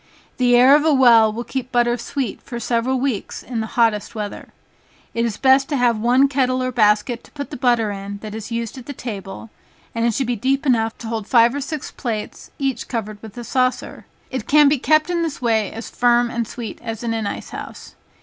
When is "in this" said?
15.11-15.39